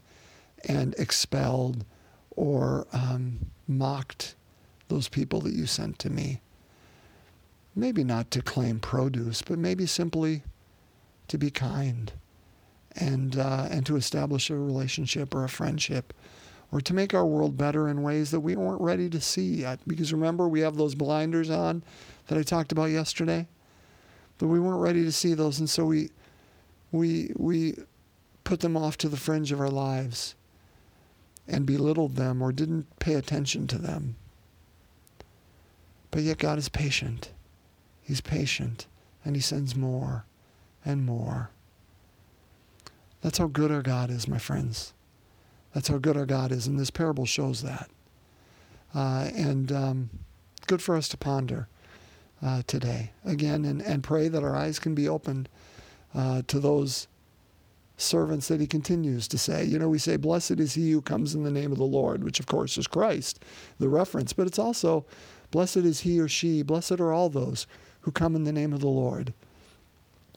and 0.64 0.96
expelled 0.98 1.84
or 2.32 2.88
um, 2.94 3.48
mocked 3.68 4.36
those 4.88 5.10
people 5.10 5.42
that 5.42 5.52
you 5.52 5.66
sent 5.66 6.00
to 6.00 6.10
me. 6.10 6.40
Maybe 7.76 8.06
not 8.06 8.32
to 8.32 8.42
claim 8.42 8.80
produce, 8.80 9.42
but 9.42 9.60
maybe 9.60 9.86
simply 9.86 10.44
to 11.28 11.38
be 11.38 11.52
kind 11.52 12.14
and, 12.96 13.38
uh, 13.38 13.68
and 13.70 13.86
to 13.88 13.98
establish 13.98 14.50
a 14.50 14.56
relationship 14.56 15.36
or 15.36 15.44
a 15.44 15.50
friendship 15.50 16.14
or 16.72 16.82
to 16.82 16.94
make 16.94 17.14
our 17.14 17.26
world 17.26 17.58
better 17.58 17.88
in 17.88 18.04
ways 18.04 18.32
that 18.32 18.40
we 18.40 18.56
weren't 18.56 18.82
ready 18.82 19.10
to 19.10 19.22
see 19.22 19.62
yet. 19.62 19.80
Because 19.88 20.12
remember, 20.12 20.48
we 20.48 20.62
have 20.62 20.76
those 20.76 20.96
blinders 20.96 21.50
on 21.50 21.84
that 22.28 22.38
I 22.38 22.44
talked 22.44 22.72
about 22.72 22.86
yesterday, 22.92 23.48
but 24.38 24.48
we 24.48 24.60
weren't 24.60 24.82
ready 24.82 25.04
to 25.04 25.12
see 25.12 25.34
those, 25.34 25.60
and 25.60 25.70
so 25.70 25.86
we, 25.86 26.10
we, 26.92 27.32
we 27.36 27.76
put 28.44 28.62
them 28.62 28.76
off 28.76 28.98
to 28.98 29.10
the 29.10 29.18
fringe 29.18 29.52
of 29.52 29.60
our 29.60 29.70
lives 29.70 30.36
and 31.48 31.66
belittled 31.66 32.16
them 32.16 32.42
or 32.42 32.52
didn't 32.52 33.00
pay 33.00 33.14
attention 33.14 33.68
to 33.68 33.78
them. 33.78 34.16
But 36.12 36.24
yet 36.24 36.38
God 36.38 36.58
is 36.58 36.70
patient. 36.70 37.32
He's 38.02 38.22
patient 38.22 38.88
and 39.24 39.36
he 39.36 39.42
sends 39.42 39.76
more 39.76 40.26
and 40.86 41.06
more. 41.06 41.50
That's 43.22 43.40
how 43.40 43.48
good 43.48 43.72
our 43.72 43.82
God 43.82 44.12
is, 44.12 44.28
my 44.28 44.38
friends. 44.38 44.94
That's 45.76 45.90
how 45.90 45.98
good 45.98 46.16
our 46.16 46.26
God 46.26 46.54
is, 46.54 46.68
and 46.68 46.80
this 46.80 46.90
parable 46.90 47.26
shows 47.26 47.62
that. 47.62 47.90
Uh, 48.96 49.30
and 49.36 49.74
um, 49.74 50.10
good 50.68 50.82
for 50.82 50.96
us 50.96 51.10
to 51.10 51.18
ponder 51.18 51.68
uh, 52.42 52.62
today 52.66 53.12
again 53.26 53.66
and, 53.66 53.82
and 53.82 54.02
pray 54.02 54.30
that 54.30 54.42
our 54.42 54.56
eyes 54.56 54.80
can 54.80 54.96
be 54.96 55.10
opened 55.10 55.50
uh, 56.16 56.44
to 56.48 56.62
those 56.62 57.10
servants 57.98 58.48
that 58.48 58.62
he 58.62 58.68
continues 58.68 59.28
to 59.28 59.38
say. 59.38 59.66
You 59.66 59.78
know, 59.78 59.90
we 59.90 60.00
say, 60.00 60.16
Blessed 60.16 60.62
is 60.62 60.76
he 60.76 60.92
who 60.92 61.02
comes 61.02 61.36
in 61.36 61.44
the 61.44 61.52
name 61.52 61.74
of 61.74 61.78
the 61.78 61.84
Lord, 61.84 62.24
which 62.24 62.40
of 62.40 62.48
course 62.48 62.78
is 62.78 62.88
Christ, 62.88 63.44
the 63.78 63.90
reference, 63.90 64.32
but 64.32 64.48
it's 64.48 64.60
also, 64.60 65.06
Blessed 65.52 65.78
is 65.78 66.00
he 66.00 66.22
or 66.22 66.30
she, 66.30 66.62
blessed 66.64 67.02
are 67.02 67.12
all 67.12 67.28
those 67.30 67.68
who 68.02 68.12
come 68.12 68.34
in 68.34 68.46
the 68.46 68.54
name 68.54 68.72
of 68.72 68.80
the 68.80 68.88
Lord 68.88 69.34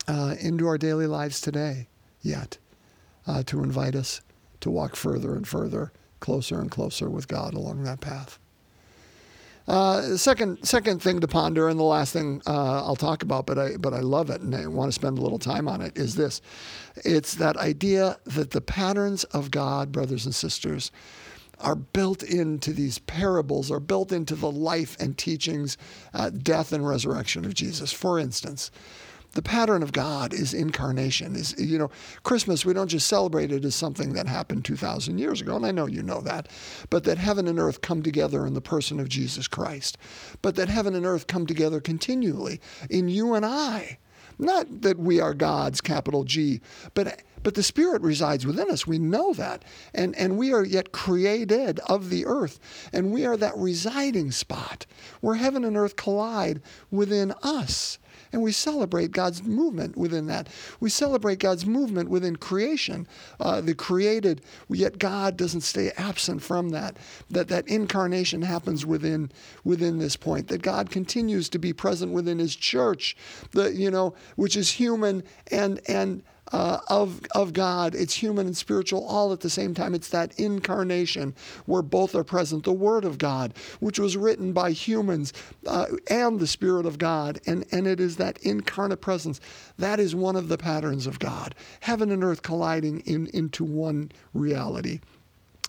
uh, 0.08 0.34
into 0.40 0.66
our 0.66 0.78
daily 0.78 1.06
lives 1.06 1.40
today, 1.40 1.86
yet, 2.22 2.58
uh, 3.24 3.44
to 3.44 3.62
invite 3.62 3.94
us 3.94 4.20
to 4.60 4.70
walk 4.70 4.96
further 4.96 5.34
and 5.34 5.46
further, 5.46 5.92
closer 6.20 6.60
and 6.60 6.70
closer 6.70 7.08
with 7.08 7.28
God 7.28 7.54
along 7.54 7.84
that 7.84 8.00
path. 8.00 8.38
Uh, 9.68 10.16
second, 10.16 10.66
second 10.66 11.02
thing 11.02 11.20
to 11.20 11.28
ponder, 11.28 11.68
and 11.68 11.78
the 11.78 11.84
last 11.84 12.10
thing 12.14 12.40
uh, 12.46 12.82
I'll 12.82 12.96
talk 12.96 13.22
about, 13.22 13.44
but 13.44 13.58
I 13.58 13.76
but 13.76 13.92
I 13.92 14.00
love 14.00 14.30
it 14.30 14.40
and 14.40 14.54
I 14.54 14.66
want 14.66 14.88
to 14.88 14.94
spend 14.94 15.18
a 15.18 15.20
little 15.20 15.38
time 15.38 15.68
on 15.68 15.82
it. 15.82 15.96
Is 15.98 16.14
this? 16.14 16.40
It's 17.04 17.34
that 17.34 17.58
idea 17.58 18.16
that 18.24 18.52
the 18.52 18.62
patterns 18.62 19.24
of 19.24 19.50
God, 19.50 19.92
brothers 19.92 20.24
and 20.24 20.34
sisters, 20.34 20.90
are 21.60 21.74
built 21.74 22.22
into 22.22 22.72
these 22.72 22.98
parables, 23.00 23.70
are 23.70 23.80
built 23.80 24.10
into 24.10 24.34
the 24.34 24.50
life 24.50 24.96
and 25.00 25.18
teachings, 25.18 25.76
uh, 26.14 26.30
death 26.30 26.72
and 26.72 26.88
resurrection 26.88 27.44
of 27.44 27.52
Jesus. 27.52 27.92
For 27.92 28.18
instance, 28.18 28.70
the 29.32 29.42
pattern 29.42 29.82
of 29.82 29.92
God 29.92 30.32
is 30.32 30.54
incarnation. 30.54 31.36
Is 31.36 31.54
you 31.58 31.78
know, 31.78 31.90
Christmas 32.22 32.64
we 32.64 32.72
don't 32.72 32.88
just 32.88 33.06
celebrate 33.06 33.52
it 33.52 33.64
as 33.64 33.74
something 33.74 34.12
that 34.14 34.26
happened 34.26 34.64
2000 34.64 35.18
years 35.18 35.40
ago, 35.40 35.56
and 35.56 35.66
I 35.66 35.70
know 35.70 35.86
you 35.86 36.02
know 36.02 36.20
that, 36.22 36.48
but 36.90 37.04
that 37.04 37.18
heaven 37.18 37.46
and 37.46 37.58
earth 37.58 37.80
come 37.80 38.02
together 38.02 38.46
in 38.46 38.54
the 38.54 38.60
person 38.60 38.98
of 39.00 39.08
Jesus 39.08 39.48
Christ. 39.48 39.98
But 40.42 40.56
that 40.56 40.68
heaven 40.68 40.94
and 40.94 41.06
earth 41.06 41.26
come 41.26 41.46
together 41.46 41.80
continually 41.80 42.60
in 42.90 43.08
you 43.08 43.34
and 43.34 43.44
I. 43.44 43.98
Not 44.40 44.82
that 44.82 44.98
we 44.98 45.20
are 45.20 45.34
God's 45.34 45.80
capital 45.80 46.22
G, 46.22 46.60
but 46.94 47.22
but 47.42 47.54
the 47.54 47.62
Spirit 47.62 48.02
resides 48.02 48.46
within 48.46 48.70
us. 48.70 48.86
We 48.86 48.98
know 48.98 49.32
that. 49.34 49.64
And, 49.94 50.16
and 50.16 50.36
we 50.36 50.52
are 50.52 50.64
yet 50.64 50.92
created 50.92 51.80
of 51.86 52.10
the 52.10 52.26
earth. 52.26 52.58
And 52.92 53.12
we 53.12 53.24
are 53.24 53.36
that 53.36 53.56
residing 53.56 54.32
spot 54.32 54.86
where 55.20 55.36
heaven 55.36 55.64
and 55.64 55.76
earth 55.76 55.96
collide 55.96 56.60
within 56.90 57.32
us. 57.42 57.98
And 58.32 58.42
we 58.42 58.52
celebrate 58.52 59.12
God's 59.12 59.42
movement 59.42 59.96
within 59.96 60.26
that. 60.26 60.48
We 60.80 60.90
celebrate 60.90 61.38
God's 61.38 61.66
movement 61.66 62.08
within 62.10 62.36
creation, 62.36 63.06
uh, 63.40 63.60
the 63.60 63.74
created, 63.74 64.42
yet 64.68 64.98
God 64.98 65.36
doesn't 65.36 65.62
stay 65.62 65.90
absent 65.96 66.42
from 66.42 66.70
that. 66.70 66.96
That 67.30 67.48
that 67.48 67.68
incarnation 67.68 68.42
happens 68.42 68.84
within 68.84 69.30
within 69.64 69.98
this 69.98 70.16
point. 70.16 70.48
That 70.48 70.62
God 70.62 70.90
continues 70.90 71.48
to 71.50 71.58
be 71.58 71.72
present 71.72 72.12
within 72.12 72.38
His 72.38 72.54
church, 72.54 73.16
the 73.52 73.72
you 73.74 73.90
know, 73.90 74.14
which 74.36 74.56
is 74.56 74.72
human 74.72 75.22
and 75.50 75.80
and 75.88 76.22
uh, 76.52 76.78
of, 76.88 77.20
of 77.34 77.52
God. 77.52 77.94
It's 77.94 78.14
human 78.14 78.46
and 78.46 78.56
spiritual 78.56 79.04
all 79.06 79.32
at 79.32 79.40
the 79.40 79.50
same 79.50 79.74
time. 79.74 79.94
It's 79.94 80.08
that 80.10 80.38
incarnation 80.38 81.34
where 81.66 81.82
both 81.82 82.14
are 82.14 82.24
present. 82.24 82.64
The 82.64 82.72
Word 82.72 83.04
of 83.04 83.18
God, 83.18 83.54
which 83.80 83.98
was 83.98 84.16
written 84.16 84.52
by 84.52 84.72
humans, 84.72 85.32
uh, 85.66 85.86
and 86.08 86.40
the 86.40 86.46
Spirit 86.46 86.86
of 86.86 86.98
God. 86.98 87.40
And, 87.46 87.64
and 87.72 87.86
it 87.86 88.00
is 88.00 88.16
that 88.16 88.38
incarnate 88.38 89.00
presence. 89.00 89.40
That 89.78 90.00
is 90.00 90.14
one 90.14 90.36
of 90.36 90.48
the 90.48 90.58
patterns 90.58 91.06
of 91.06 91.18
God. 91.18 91.54
Heaven 91.80 92.10
and 92.10 92.24
earth 92.24 92.42
colliding 92.42 93.00
in, 93.00 93.26
into 93.28 93.64
one 93.64 94.12
reality. 94.34 95.00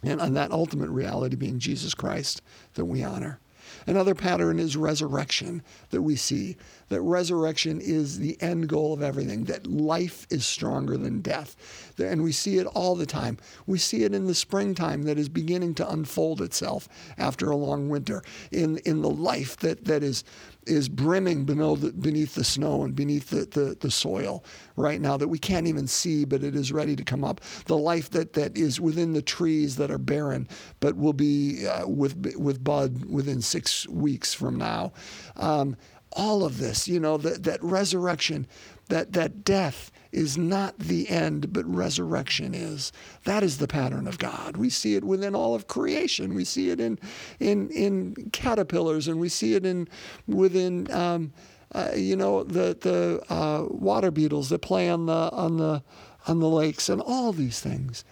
And, 0.03 0.21
and 0.21 0.35
that 0.37 0.51
ultimate 0.51 0.89
reality 0.89 1.35
being 1.35 1.59
Jesus 1.59 1.93
Christ 1.93 2.41
that 2.75 2.85
we 2.85 3.03
honor. 3.03 3.39
Another 3.87 4.15
pattern 4.15 4.59
is 4.59 4.75
resurrection 4.75 5.61
that 5.89 6.01
we 6.01 6.15
see. 6.15 6.57
That 6.89 7.01
resurrection 7.01 7.79
is 7.81 8.19
the 8.19 8.41
end 8.41 8.67
goal 8.67 8.93
of 8.93 9.03
everything, 9.03 9.45
that 9.45 9.67
life 9.67 10.25
is 10.29 10.45
stronger 10.45 10.97
than 10.97 11.21
death. 11.21 11.55
And 11.99 12.23
we 12.23 12.31
see 12.31 12.57
it 12.57 12.65
all 12.67 12.95
the 12.95 13.05
time. 13.05 13.37
We 13.67 13.77
see 13.77 14.03
it 14.03 14.13
in 14.13 14.25
the 14.25 14.35
springtime 14.35 15.03
that 15.03 15.19
is 15.19 15.29
beginning 15.29 15.75
to 15.75 15.89
unfold 15.89 16.41
itself 16.41 16.89
after 17.17 17.49
a 17.49 17.55
long 17.55 17.89
winter, 17.89 18.23
in, 18.51 18.77
in 18.79 19.01
the 19.01 19.09
life 19.09 19.57
that, 19.57 19.85
that 19.85 20.03
is 20.03 20.23
is 20.69 20.87
brimming 20.87 21.45
beneath 21.45 22.35
the, 22.35 22.43
snow 22.43 22.83
and 22.83 22.95
beneath 22.95 23.29
the, 23.29 23.45
the, 23.45 23.75
the, 23.79 23.91
soil 23.91 24.43
right 24.75 25.01
now 25.01 25.17
that 25.17 25.27
we 25.27 25.39
can't 25.39 25.67
even 25.67 25.87
see, 25.87 26.25
but 26.25 26.43
it 26.43 26.55
is 26.55 26.71
ready 26.71 26.95
to 26.95 27.03
come 27.03 27.23
up. 27.23 27.41
The 27.65 27.77
life 27.77 28.09
that, 28.11 28.33
that 28.33 28.57
is 28.57 28.79
within 28.79 29.13
the 29.13 29.21
trees 29.21 29.75
that 29.77 29.91
are 29.91 29.97
barren, 29.97 30.47
but 30.79 30.95
will 30.95 31.13
be 31.13 31.67
uh, 31.67 31.87
with, 31.87 32.35
with 32.37 32.63
bud 32.63 33.05
within 33.05 33.41
six 33.41 33.87
weeks 33.87 34.33
from 34.33 34.57
now. 34.57 34.93
Um, 35.35 35.75
all 36.11 36.43
of 36.43 36.57
this, 36.57 36.87
you 36.87 36.99
know, 36.99 37.17
that, 37.17 37.43
that 37.43 37.63
resurrection, 37.63 38.47
that, 38.89 39.13
that 39.13 39.43
death 39.43 39.91
is 40.11 40.37
not 40.37 40.77
the 40.79 41.09
end, 41.09 41.53
but 41.53 41.65
resurrection 41.65 42.53
is. 42.55 42.91
That 43.25 43.43
is 43.43 43.57
the 43.57 43.67
pattern 43.67 44.07
of 44.07 44.17
God. 44.17 44.57
We 44.57 44.69
see 44.69 44.95
it 44.95 45.03
within 45.03 45.35
all 45.35 45.55
of 45.55 45.67
creation. 45.67 46.33
We 46.33 46.45
see 46.45 46.69
it 46.69 46.79
in 46.79 46.99
in 47.39 47.69
in 47.69 48.29
caterpillars, 48.31 49.07
and 49.07 49.19
we 49.19 49.29
see 49.29 49.55
it 49.55 49.65
in 49.65 49.87
within 50.27 50.91
um, 50.91 51.33
uh, 51.73 51.91
you 51.95 52.15
know 52.15 52.43
the 52.43 52.75
the 52.79 53.21
uh, 53.31 53.65
water 53.69 54.11
beetles 54.11 54.49
that 54.49 54.59
play 54.59 54.89
on 54.89 55.05
the 55.05 55.29
on 55.31 55.57
the 55.57 55.83
on 56.27 56.39
the 56.39 56.49
lakes, 56.49 56.89
and 56.89 57.01
all 57.01 57.31
these 57.31 57.59
things. 57.59 58.03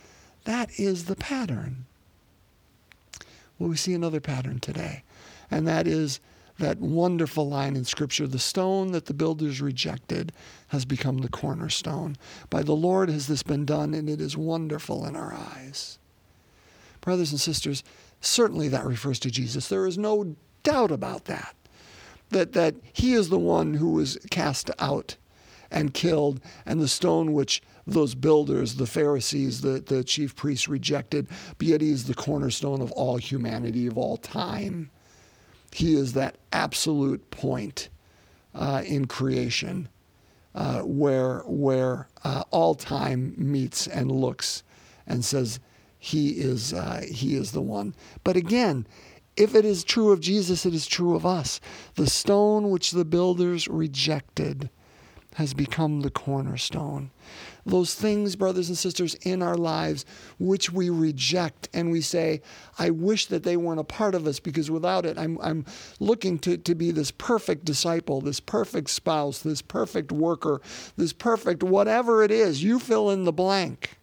That 0.43 0.69
is 0.79 1.05
the 1.05 1.15
pattern. 1.15 1.85
Well, 3.59 3.69
we 3.69 3.75
see 3.75 3.93
another 3.93 4.21
pattern 4.21 4.59
today, 4.59 5.03
and 5.49 5.67
that 5.67 5.87
is 5.87 6.19
that 6.59 6.79
wonderful 6.79 7.47
line 7.47 7.75
in 7.75 7.85
Scripture 7.85 8.27
the 8.27 8.39
stone 8.39 8.91
that 8.91 9.05
the 9.05 9.13
builders 9.13 9.61
rejected 9.61 10.31
has 10.69 10.85
become 10.85 11.19
the 11.19 11.29
cornerstone. 11.29 12.15
By 12.49 12.63
the 12.63 12.73
Lord 12.73 13.09
has 13.09 13.27
this 13.27 13.43
been 13.43 13.65
done, 13.65 13.93
and 13.93 14.09
it 14.09 14.19
is 14.19 14.35
wonderful 14.35 15.05
in 15.05 15.15
our 15.15 15.33
eyes. 15.33 15.99
Brothers 17.01 17.31
and 17.31 17.39
sisters, 17.39 17.83
certainly 18.21 18.67
that 18.69 18.85
refers 18.85 19.19
to 19.19 19.31
Jesus. 19.31 19.67
There 19.67 19.85
is 19.85 19.97
no 19.97 20.35
doubt 20.63 20.91
about 20.91 21.25
that. 21.25 21.55
That, 22.29 22.53
that 22.53 22.75
he 22.91 23.13
is 23.13 23.29
the 23.29 23.39
one 23.39 23.75
who 23.75 23.91
was 23.91 24.17
cast 24.29 24.69
out 24.79 25.15
and 25.71 25.93
killed, 25.93 26.41
and 26.65 26.81
the 26.81 26.87
stone 26.87 27.33
which 27.33 27.61
those 27.85 28.15
builders, 28.15 28.75
the 28.75 28.85
Pharisees, 28.85 29.61
the, 29.61 29.79
the 29.79 30.03
chief 30.03 30.35
priests 30.35 30.67
rejected, 30.67 31.27
but 31.57 31.67
yet 31.67 31.81
he 31.81 31.89
is 31.89 32.05
the 32.05 32.13
cornerstone 32.13 32.81
of 32.81 32.91
all 32.91 33.17
humanity, 33.17 33.87
of 33.87 33.97
all 33.97 34.17
time. 34.17 34.89
He 35.71 35.95
is 35.95 36.13
that 36.13 36.37
absolute 36.51 37.29
point 37.31 37.89
uh, 38.55 38.83
in 38.85 39.05
creation 39.05 39.89
uh, 40.55 40.81
where, 40.81 41.39
where 41.45 42.07
uh, 42.23 42.43
all 42.51 42.73
time 42.75 43.33
meets 43.37 43.87
and 43.87 44.11
looks 44.11 44.63
and 45.05 45.23
says, 45.23 45.59
he 45.99 46.29
is, 46.31 46.73
uh, 46.73 47.03
he 47.07 47.35
is 47.35 47.51
the 47.51 47.61
one. 47.61 47.95
But 48.23 48.35
again, 48.35 48.87
if 49.35 49.53
it 49.53 49.65
is 49.65 49.83
true 49.83 50.11
of 50.11 50.19
Jesus, 50.19 50.65
it 50.65 50.73
is 50.73 50.87
true 50.87 51.15
of 51.15 51.25
us. 51.25 51.59
The 51.95 52.09
stone 52.09 52.69
which 52.69 52.91
the 52.91 53.05
builders 53.05 53.67
rejected 53.67 54.69
has 55.37 55.53
become 55.53 56.01
the 56.01 56.09
cornerstone. 56.09 57.11
Those 57.63 57.93
things, 57.93 58.35
brothers 58.35 58.69
and 58.69 58.77
sisters, 58.77 59.13
in 59.21 59.43
our 59.43 59.55
lives 59.55 60.03
which 60.39 60.71
we 60.71 60.89
reject 60.89 61.69
and 61.75 61.91
we 61.91 62.01
say, 62.01 62.41
I 62.79 62.89
wish 62.89 63.27
that 63.27 63.43
they 63.43 63.55
weren't 63.55 63.79
a 63.79 63.83
part 63.83 64.15
of 64.15 64.25
us 64.25 64.39
because 64.39 64.71
without 64.71 65.05
it, 65.05 65.15
I'm, 65.15 65.37
I'm 65.43 65.63
looking 65.99 66.39
to, 66.39 66.57
to 66.57 66.73
be 66.73 66.89
this 66.89 67.11
perfect 67.11 67.65
disciple, 67.65 68.19
this 68.19 68.39
perfect 68.39 68.89
spouse, 68.89 69.37
this 69.37 69.61
perfect 69.61 70.11
worker, 70.11 70.59
this 70.95 71.13
perfect 71.13 71.61
whatever 71.61 72.23
it 72.23 72.31
is. 72.31 72.63
You 72.63 72.79
fill 72.79 73.11
in 73.11 73.23
the 73.23 73.31
blank 73.31 73.96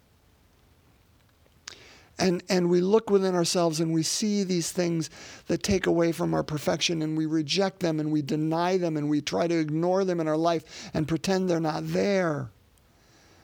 and 2.18 2.42
and 2.48 2.70
we 2.70 2.80
look 2.80 3.10
within 3.10 3.34
ourselves 3.34 3.80
and 3.80 3.92
we 3.92 4.02
see 4.02 4.44
these 4.44 4.70
things 4.70 5.10
that 5.46 5.62
take 5.62 5.86
away 5.86 6.12
from 6.12 6.32
our 6.34 6.42
perfection 6.42 7.02
and 7.02 7.16
we 7.16 7.26
reject 7.26 7.80
them 7.80 7.98
and 7.98 8.12
we 8.12 8.22
deny 8.22 8.76
them 8.76 8.96
and 8.96 9.08
we 9.08 9.20
try 9.20 9.46
to 9.46 9.58
ignore 9.58 10.04
them 10.04 10.20
in 10.20 10.28
our 10.28 10.36
life 10.36 10.90
and 10.94 11.08
pretend 11.08 11.48
they're 11.48 11.60
not 11.60 11.88
there. 11.88 12.50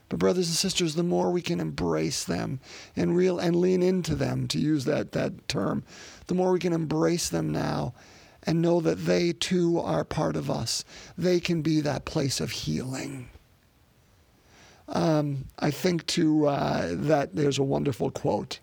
But 0.08 0.18
brothers 0.18 0.48
and 0.48 0.56
sisters 0.56 0.94
the 0.94 1.02
more 1.02 1.30
we 1.30 1.42
can 1.42 1.60
embrace 1.60 2.24
them 2.24 2.60
and 2.96 3.16
real 3.16 3.38
and 3.38 3.56
lean 3.56 3.82
into 3.82 4.14
them 4.14 4.46
to 4.48 4.58
use 4.58 4.84
that 4.84 5.12
that 5.12 5.48
term 5.48 5.84
the 6.26 6.34
more 6.34 6.52
we 6.52 6.60
can 6.60 6.72
embrace 6.72 7.28
them 7.28 7.50
now 7.50 7.94
and 8.44 8.62
know 8.62 8.80
that 8.80 9.04
they 9.04 9.32
too 9.32 9.78
are 9.78 10.04
part 10.04 10.34
of 10.34 10.50
us. 10.50 10.84
They 11.18 11.40
can 11.40 11.60
be 11.60 11.80
that 11.80 12.06
place 12.06 12.40
of 12.40 12.50
healing 12.52 13.28
um, 14.90 15.46
I 15.58 15.70
think 15.70 16.06
to 16.08 16.46
uh, 16.46 16.88
that 16.92 17.34
there's 17.34 17.58
a 17.58 17.62
wonderful 17.62 18.10
quote 18.10 18.60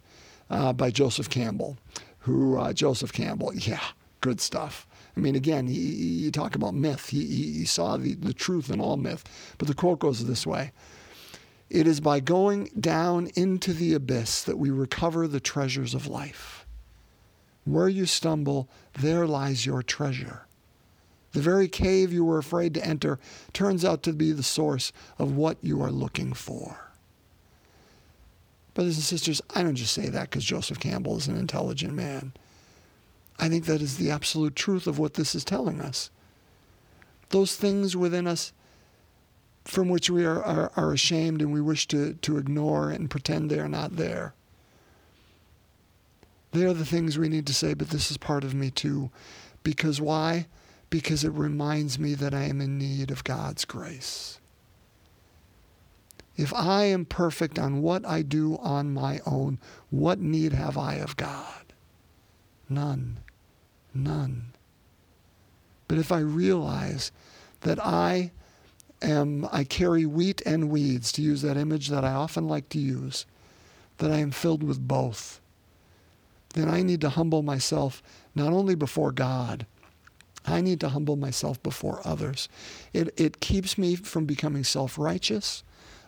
uh, 0.49 0.73
by 0.73 0.91
Joseph 0.91 1.29
Campbell, 1.29 1.77
who 2.19 2.57
uh, 2.57 2.73
Joseph 2.73 3.13
Campbell, 3.13 3.53
yeah, 3.53 3.83
good 4.21 4.41
stuff. 4.41 4.87
I 5.15 5.19
mean, 5.19 5.35
again, 5.35 5.67
he, 5.67 5.79
you 5.79 6.31
talk 6.31 6.53
about 6.53 6.75
myth. 6.75 7.09
He, 7.09 7.25
he 7.25 7.65
saw 7.65 7.97
the, 7.97 8.13
the 8.13 8.33
truth 8.33 8.69
in 8.69 8.79
all 8.79 8.97
myth. 8.97 9.23
But 9.57 9.67
the 9.67 9.73
quote 9.73 9.99
goes 9.99 10.25
this 10.25 10.45
way 10.45 10.73
It 11.69 11.87
is 11.87 11.99
by 11.99 12.19
going 12.19 12.69
down 12.79 13.31
into 13.35 13.73
the 13.73 13.93
abyss 13.93 14.43
that 14.43 14.57
we 14.57 14.69
recover 14.69 15.27
the 15.27 15.39
treasures 15.39 15.93
of 15.93 16.07
life. 16.07 16.65
Where 17.63 17.89
you 17.89 18.05
stumble, 18.05 18.69
there 18.99 19.25
lies 19.27 19.65
your 19.65 19.81
treasure. 19.81 20.45
The 21.37 21.43
very 21.43 21.67
cave 21.67 22.11
you 22.11 22.25
were 22.25 22.39
afraid 22.39 22.73
to 22.73 22.83
enter 22.83 23.19
turns 23.53 23.85
out 23.85 24.01
to 24.01 24.11
be 24.11 24.31
the 24.31 24.41
source 24.41 24.91
of 25.19 25.37
what 25.37 25.59
you 25.61 25.83
are 25.83 25.91
looking 25.91 26.33
for. 26.33 26.89
Brothers 28.73 28.95
and 28.95 29.03
sisters, 29.03 29.39
I 29.53 29.61
don't 29.61 29.75
just 29.75 29.93
say 29.93 30.09
that 30.09 30.31
because 30.31 30.43
Joseph 30.43 30.79
Campbell 30.79 31.15
is 31.15 31.27
an 31.27 31.37
intelligent 31.37 31.93
man. 31.93 32.33
I 33.37 33.49
think 33.49 33.65
that 33.65 33.83
is 33.83 33.97
the 33.97 34.09
absolute 34.09 34.55
truth 34.55 34.87
of 34.87 34.97
what 34.97 35.13
this 35.13 35.35
is 35.35 35.45
telling 35.45 35.79
us. 35.79 36.09
Those 37.29 37.55
things 37.55 37.95
within 37.95 38.25
us 38.25 38.51
from 39.63 39.89
which 39.89 40.09
we 40.09 40.25
are, 40.25 40.43
are, 40.43 40.71
are 40.75 40.91
ashamed 40.91 41.43
and 41.43 41.53
we 41.53 41.61
wish 41.61 41.87
to, 41.89 42.15
to 42.15 42.39
ignore 42.39 42.89
and 42.89 43.11
pretend 43.11 43.51
they 43.51 43.59
are 43.59 43.69
not 43.69 43.95
there. 43.95 44.33
They 46.53 46.65
are 46.65 46.73
the 46.73 46.83
things 46.83 47.19
we 47.19 47.29
need 47.29 47.45
to 47.45 47.53
say, 47.53 47.75
but 47.75 47.91
this 47.91 48.09
is 48.09 48.17
part 48.17 48.43
of 48.43 48.55
me 48.55 48.71
too 48.71 49.11
Because 49.61 50.01
why? 50.01 50.47
Because 50.89 51.23
it 51.23 51.33
reminds 51.33 51.99
me 51.99 52.13
that 52.15 52.33
I 52.33 52.43
am 52.43 52.61
in 52.61 52.77
need 52.77 53.11
of 53.11 53.23
God's 53.23 53.65
grace. 53.65 54.39
If 56.37 56.53
I 56.53 56.83
am 56.85 57.03
perfect 57.03 57.57
on 57.57 57.81
what 57.81 58.05
I 58.05 58.21
do 58.21 58.57
on 58.57 58.93
my 58.93 59.19
own, 59.25 59.57
what 59.89 60.19
need 60.19 60.53
have 60.53 60.77
I 60.77 60.95
of 60.95 61.17
God? 61.17 61.73
None. 62.69 63.19
None. 63.93 64.53
But 65.87 65.97
if 65.97 66.11
I 66.11 66.19
realize 66.19 67.11
that 67.61 67.83
I 67.83 68.31
am, 69.01 69.47
I 69.51 69.63
carry 69.63 70.05
wheat 70.05 70.41
and 70.45 70.69
weeds, 70.69 71.11
to 71.13 71.21
use 71.21 71.41
that 71.41 71.57
image 71.57 71.89
that 71.89 72.05
I 72.05 72.13
often 72.13 72.47
like 72.47 72.69
to 72.69 72.79
use, 72.79 73.25
that 73.97 74.11
I 74.11 74.19
am 74.19 74.31
filled 74.31 74.63
with 74.63 74.87
both, 74.87 75.41
then 76.53 76.69
I 76.69 76.81
need 76.81 77.01
to 77.01 77.09
humble 77.09 77.41
myself 77.41 78.03
not 78.35 78.53
only 78.53 78.75
before 78.75 79.11
God, 79.11 79.65
I 80.47 80.61
need 80.61 80.79
to 80.79 80.89
humble 80.89 81.17
myself 81.17 81.61
before 81.61 82.01
others. 82.05 82.47
It, 82.93 83.13
it 83.19 83.39
keeps 83.39 83.77
me 83.77 83.95
from 83.95 84.25
becoming 84.25 84.63
self 84.63 84.97
righteous 84.97 85.63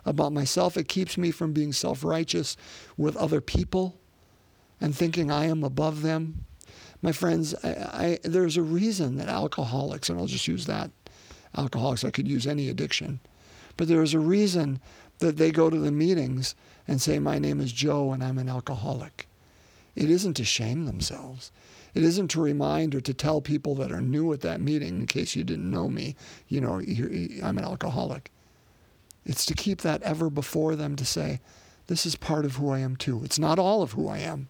about 0.05 0.33
myself. 0.33 0.77
It 0.77 0.87
keeps 0.87 1.17
me 1.17 1.31
from 1.31 1.53
being 1.53 1.73
self 1.73 2.03
righteous 2.03 2.55
with 2.97 3.17
other 3.17 3.41
people 3.41 3.99
and 4.81 4.95
thinking 4.95 5.29
I 5.29 5.45
am 5.45 5.63
above 5.63 6.01
them. 6.01 6.45
My 7.01 7.11
friends, 7.11 7.53
I, 7.63 7.69
I, 7.69 8.19
there's 8.23 8.57
a 8.57 8.61
reason 8.61 9.17
that 9.17 9.29
alcoholics, 9.29 10.09
and 10.09 10.19
I'll 10.19 10.25
just 10.25 10.47
use 10.47 10.65
that 10.65 10.91
alcoholics, 11.57 12.03
I 12.03 12.11
could 12.11 12.27
use 12.27 12.45
any 12.47 12.69
addiction, 12.69 13.19
but 13.77 13.87
there's 13.87 14.13
a 14.13 14.19
reason 14.19 14.79
that 15.19 15.37
they 15.37 15.51
go 15.51 15.69
to 15.69 15.79
the 15.79 15.91
meetings 15.91 16.55
and 16.87 17.01
say, 17.01 17.19
My 17.19 17.39
name 17.39 17.59
is 17.59 17.71
Joe 17.71 18.11
and 18.11 18.23
I'm 18.23 18.37
an 18.37 18.49
alcoholic. 18.49 19.27
It 19.95 20.09
isn't 20.09 20.35
to 20.35 20.45
shame 20.45 20.85
themselves. 20.85 21.51
It 21.93 22.03
isn't 22.03 22.29
to 22.29 22.41
remind 22.41 22.93
or 22.95 23.01
to 23.01 23.13
tell 23.13 23.41
people 23.41 23.75
that 23.75 23.91
are 23.91 24.01
new 24.01 24.31
at 24.33 24.41
that 24.41 24.61
meeting, 24.61 24.99
in 24.99 25.07
case 25.07 25.35
you 25.35 25.43
didn't 25.43 25.69
know 25.69 25.89
me, 25.89 26.15
you 26.47 26.61
know, 26.61 26.75
I'm 27.43 27.57
an 27.57 27.63
alcoholic. 27.63 28.31
It's 29.25 29.45
to 29.45 29.53
keep 29.53 29.81
that 29.81 30.01
ever 30.03 30.29
before 30.29 30.75
them 30.75 30.95
to 30.95 31.05
say, 31.05 31.39
this 31.87 32.05
is 32.05 32.15
part 32.15 32.45
of 32.45 32.55
who 32.55 32.69
I 32.69 32.79
am 32.79 32.95
too. 32.95 33.21
It's 33.23 33.39
not 33.39 33.59
all 33.59 33.81
of 33.81 33.93
who 33.93 34.07
I 34.07 34.19
am, 34.19 34.49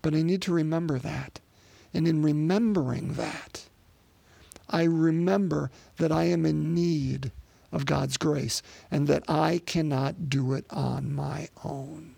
but 0.00 0.14
I 0.14 0.22
need 0.22 0.42
to 0.42 0.52
remember 0.52 0.98
that. 0.98 1.40
And 1.94 2.08
in 2.08 2.22
remembering 2.22 3.14
that, 3.14 3.66
I 4.70 4.84
remember 4.84 5.70
that 5.98 6.10
I 6.10 6.24
am 6.24 6.46
in 6.46 6.74
need 6.74 7.30
of 7.70 7.84
God's 7.84 8.16
grace 8.16 8.62
and 8.90 9.06
that 9.06 9.22
I 9.28 9.60
cannot 9.66 10.30
do 10.30 10.54
it 10.54 10.64
on 10.70 11.14
my 11.14 11.48
own. 11.62 12.14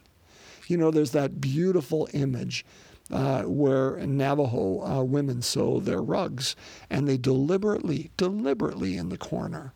You 0.69 0.77
know, 0.77 0.91
there's 0.91 1.11
that 1.11 1.41
beautiful 1.41 2.09
image 2.13 2.65
uh, 3.11 3.43
where 3.43 3.97
Navajo 4.07 4.83
uh, 4.83 5.03
women 5.03 5.43
sew 5.43 5.81
their 5.81 6.01
rugs 6.03 6.57
and 6.89 7.07
they 7.07 7.17
deliberately, 7.17 8.11
deliberately 8.17 8.97
in 8.97 9.09
the 9.11 9.19
corner 9.19 9.73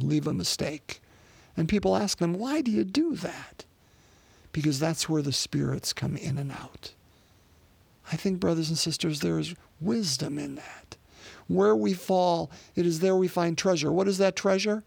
leave 0.00 0.26
a 0.26 0.34
mistake. 0.34 1.00
And 1.56 1.68
people 1.68 1.96
ask 1.96 2.18
them, 2.18 2.34
why 2.34 2.60
do 2.60 2.70
you 2.70 2.84
do 2.84 3.14
that? 3.16 3.64
Because 4.52 4.78
that's 4.78 5.08
where 5.08 5.22
the 5.22 5.32
spirits 5.32 5.92
come 5.92 6.16
in 6.16 6.38
and 6.38 6.52
out. 6.52 6.92
I 8.12 8.16
think, 8.16 8.40
brothers 8.40 8.68
and 8.68 8.78
sisters, 8.78 9.20
there 9.20 9.38
is 9.38 9.54
wisdom 9.80 10.38
in 10.38 10.56
that. 10.56 10.96
Where 11.46 11.74
we 11.74 11.94
fall, 11.94 12.50
it 12.74 12.86
is 12.86 13.00
there 13.00 13.16
we 13.16 13.28
find 13.28 13.56
treasure. 13.56 13.92
What 13.92 14.08
is 14.08 14.18
that 14.18 14.36
treasure? 14.36 14.82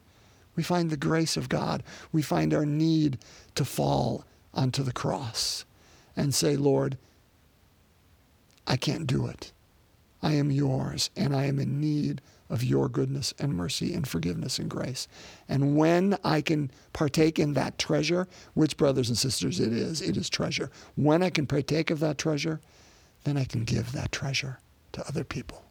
We 0.56 0.64
find 0.64 0.90
the 0.90 0.98
grace 0.98 1.38
of 1.38 1.50
God. 1.50 1.84
We 2.12 2.22
find 2.22 2.54
our 2.54 2.66
need 2.66 3.20
to 3.56 3.66
fall 3.66 4.26
onto 4.54 4.84
the 4.84 4.94
cross 4.94 5.66
and 6.16 6.34
say, 6.34 6.56
Lord, 6.56 6.98
I 8.68 8.78
can't 8.78 9.08
do 9.08 9.26
it. 9.26 9.54
I 10.22 10.34
am 10.34 10.52
yours, 10.52 11.10
and 11.16 11.36
I 11.36 11.46
am 11.46 11.60
in 11.60 11.80
need 11.80 12.22
of 12.50 12.64
your 12.64 12.90
goodness 12.90 13.34
and 13.40 13.54
mercy 13.54 13.94
and 13.94 14.08
forgiveness 14.08 14.60
and 14.60 14.70
grace. 14.70 15.08
And 15.48 15.76
when 15.76 16.18
I 16.24 16.42
can 16.42 16.72
partake 16.94 17.40
in 17.40 17.54
that 17.54 17.78
treasure, 17.78 18.28
which, 18.54 18.78
brothers 18.78 19.10
and 19.10 19.18
sisters, 19.18 19.60
it 19.60 19.74
is, 19.74 20.02
it 20.02 20.18
is 20.18 20.30
treasure. 20.30 20.72
When 20.96 21.24
I 21.24 21.30
can 21.30 21.46
partake 21.46 21.92
of 21.92 22.00
that 22.00 22.18
treasure, 22.18 22.62
then 23.24 23.38
I 23.38 23.46
can 23.46 23.64
give 23.64 23.92
that 23.92 24.12
treasure 24.12 24.60
to 24.94 25.08
other 25.08 25.24
people. 25.24 25.64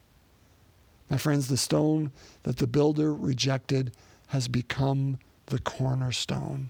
My 1.09 1.17
friends, 1.17 1.47
the 1.47 1.57
stone 1.57 2.11
that 2.43 2.57
the 2.57 2.67
builder 2.67 3.13
rejected 3.13 3.93
has 4.27 4.47
become 4.47 5.19
the 5.47 5.59
cornerstone. 5.59 6.69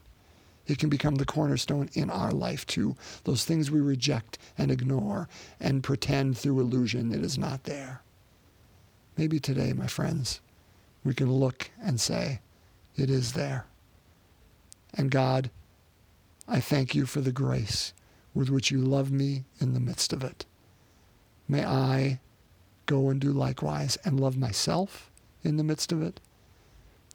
It 0.68 0.80
can 0.80 0.90
become 0.90 1.16
the 1.16 1.26
cornerstone 1.26 1.90
in 1.94 2.10
our 2.10 2.32
life 2.32 2.68
too. 2.68 2.96
Those 3.24 3.46
things 3.46 3.72
we 3.72 3.80
reject 3.80 4.38
and 4.58 4.70
ignore 4.70 5.30
and 5.60 5.84
pretend 5.84 6.38
through 6.38 6.60
illusion 6.60 7.14
it 7.14 7.24
is 7.24 7.38
not 7.38 7.64
there. 7.64 8.02
Maybe 9.18 9.40
today, 9.40 9.74
my 9.74 9.88
friends, 9.88 10.42
we 11.04 11.14
can 11.14 11.32
look 11.32 11.72
and 11.82 12.00
say, 12.00 12.42
it 12.96 13.10
is 13.10 13.34
there. 13.34 13.66
And 14.94 15.10
God, 15.10 15.50
I 16.48 16.60
thank 16.60 16.94
you 16.94 17.06
for 17.06 17.22
the 17.22 17.32
grace 17.32 17.94
with 18.34 18.50
which 18.50 18.70
you 18.70 18.80
love 18.80 19.12
me 19.12 19.46
in 19.60 19.74
the 19.74 19.80
midst 19.80 20.12
of 20.14 20.24
it. 20.24 20.46
May 21.48 21.66
I 21.66 22.20
go 22.86 23.10
and 23.10 23.22
do 23.22 23.32
likewise 23.32 23.98
and 24.04 24.20
love 24.20 24.38
myself 24.38 25.10
in 25.44 25.58
the 25.58 25.64
midst 25.64 25.92
of 25.92 26.02
it, 26.02 26.20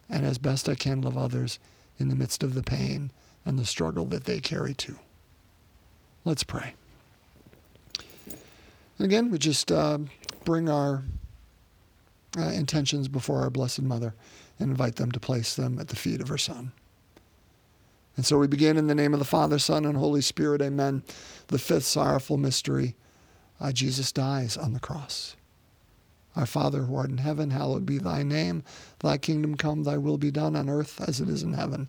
and 0.08 0.24
as 0.24 0.38
best 0.38 0.68
I 0.68 0.74
can 0.74 1.02
love 1.02 1.16
others 1.16 1.58
in 1.98 2.08
the 2.08 2.14
midst 2.14 2.42
of 2.42 2.54
the 2.54 2.62
pain 2.62 3.10
and 3.44 3.58
the 3.58 3.64
struggle 3.64 4.04
that 4.06 4.24
they 4.24 4.40
carry 4.40 4.74
too. 4.74 4.98
Let's 6.24 6.44
pray. 6.44 6.74
Again, 8.98 9.30
we 9.30 9.38
just 9.38 9.72
uh, 9.72 9.98
bring 10.44 10.68
our 10.68 11.02
uh, 12.38 12.42
intentions 12.42 13.08
before 13.08 13.40
our 13.40 13.50
Blessed 13.50 13.82
Mother 13.82 14.14
and 14.58 14.70
invite 14.70 14.96
them 14.96 15.10
to 15.12 15.20
place 15.20 15.56
them 15.56 15.78
at 15.78 15.88
the 15.88 15.96
feet 15.96 16.20
of 16.20 16.28
her 16.28 16.38
Son. 16.38 16.72
And 18.16 18.26
so 18.26 18.38
we 18.38 18.46
begin 18.46 18.76
in 18.76 18.86
the 18.86 18.94
name 18.94 19.14
of 19.14 19.18
the 19.18 19.24
Father, 19.24 19.58
Son, 19.58 19.84
and 19.84 19.96
Holy 19.96 20.20
Spirit. 20.20 20.60
Amen. 20.62 21.02
The 21.48 21.58
fifth 21.58 21.84
sorrowful 21.84 22.36
mystery 22.36 22.94
uh, 23.60 23.72
Jesus 23.72 24.12
dies 24.12 24.56
on 24.56 24.72
the 24.72 24.80
cross. 24.80 25.36
Our 26.34 26.46
Father 26.46 26.82
who 26.82 26.96
art 26.96 27.10
in 27.10 27.18
heaven, 27.18 27.50
hallowed 27.50 27.86
be 27.86 27.98
thy 27.98 28.22
name. 28.22 28.64
Thy 29.00 29.18
kingdom 29.18 29.56
come, 29.56 29.84
thy 29.84 29.98
will 29.98 30.18
be 30.18 30.30
done 30.30 30.56
on 30.56 30.68
earth 30.68 31.00
as 31.06 31.20
it 31.20 31.28
is 31.28 31.42
in 31.42 31.52
heaven. 31.52 31.88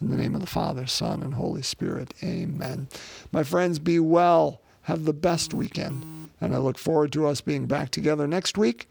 In 0.00 0.10
the 0.10 0.16
name 0.16 0.34
of 0.34 0.40
the 0.40 0.46
Father, 0.46 0.86
Son, 0.86 1.22
and 1.22 1.34
Holy 1.34 1.62
Spirit. 1.62 2.14
Amen. 2.22 2.88
My 3.32 3.42
friends, 3.42 3.78
be 3.78 3.98
well. 3.98 4.60
Have 4.82 5.04
the 5.04 5.12
best 5.12 5.52
weekend. 5.52 6.30
And 6.40 6.54
I 6.54 6.58
look 6.58 6.78
forward 6.78 7.12
to 7.12 7.26
us 7.26 7.40
being 7.40 7.66
back 7.66 7.90
together 7.90 8.28
next 8.28 8.56
week 8.56 8.88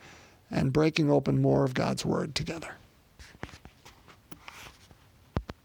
and 0.52 0.74
breaking 0.74 1.10
open 1.10 1.41
more 1.41 1.63
of 1.63 1.74
God's 1.74 2.06
Word 2.06 2.36
together. 2.36 2.76